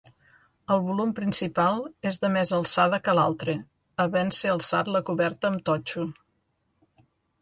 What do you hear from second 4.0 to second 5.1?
havent-se alçat la